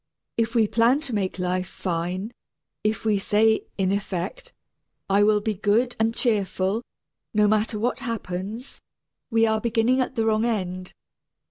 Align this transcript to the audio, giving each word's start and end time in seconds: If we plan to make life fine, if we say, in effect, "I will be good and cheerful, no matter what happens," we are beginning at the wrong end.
If 0.35 0.55
we 0.55 0.65
plan 0.67 0.99
to 1.01 1.13
make 1.13 1.37
life 1.37 1.67
fine, 1.67 2.31
if 2.83 3.05
we 3.05 3.19
say, 3.19 3.65
in 3.77 3.91
effect, 3.91 4.51
"I 5.07 5.21
will 5.21 5.41
be 5.41 5.53
good 5.53 5.95
and 5.99 6.15
cheerful, 6.15 6.81
no 7.35 7.47
matter 7.47 7.77
what 7.77 7.99
happens," 7.99 8.81
we 9.29 9.45
are 9.45 9.61
beginning 9.61 10.01
at 10.01 10.15
the 10.15 10.25
wrong 10.25 10.43
end. 10.43 10.95